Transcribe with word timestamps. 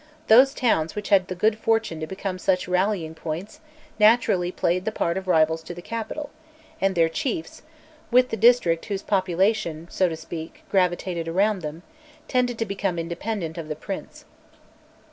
Those 0.29 0.55
towns 0.55 0.95
which 0.95 1.09
had 1.09 1.27
the 1.27 1.35
good 1.35 1.59
fortune 1.59 1.99
to 1.99 2.07
become 2.07 2.39
such 2.39 2.67
rallying 2.67 3.13
points 3.13 3.59
naturally 3.99 4.51
played 4.51 4.83
the 4.85 4.91
part 4.91 5.15
of 5.15 5.27
rivals 5.27 5.61
to 5.65 5.75
the 5.75 5.81
capital, 5.83 6.31
and 6.81 6.95
their 6.95 7.07
chiefs, 7.07 7.61
with 8.09 8.29
the 8.29 8.35
district 8.35 8.83
whose 8.87 9.03
population, 9.03 9.87
so 9.91 10.09
to 10.09 10.17
speak, 10.17 10.63
gravitated 10.71 11.27
around 11.27 11.61
them, 11.61 11.83
tended 12.27 12.57
to 12.57 12.65
become 12.65 12.97
independent 12.97 13.59
of 13.59 13.67
the 13.67 13.75
prince. 13.75 14.25